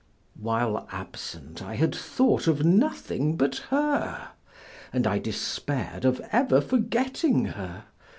While 0.39 0.87
absent, 0.91 1.61
I 1.61 1.75
had 1.75 1.93
thought 1.93 2.47
of 2.47 2.65
nothing 2.65 3.37
but 3.37 3.57
her, 3.69 4.29
and 4.91 5.05
I 5.05 5.19
despaired 5.19 6.05
of 6.05 6.19
ever 6.31 6.59
forgetting 6.59 7.45
her. 7.45 7.83